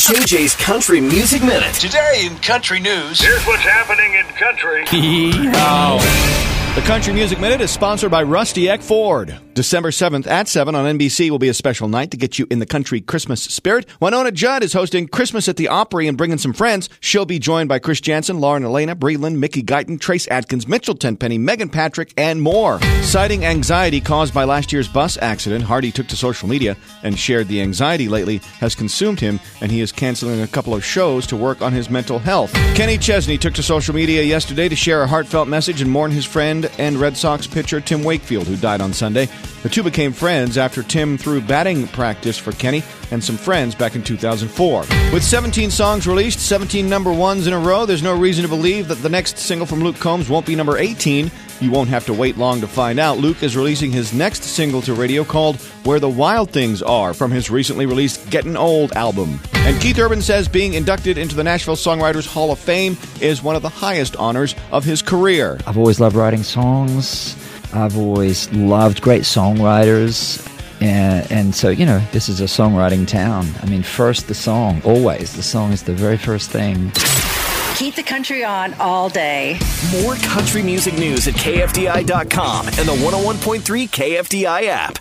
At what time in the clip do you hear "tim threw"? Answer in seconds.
40.82-41.40